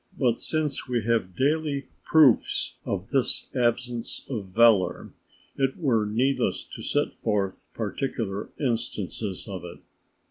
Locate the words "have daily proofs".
1.03-2.77